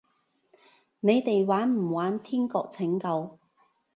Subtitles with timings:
[0.99, 3.37] 你哋玩唔玩天國拯救？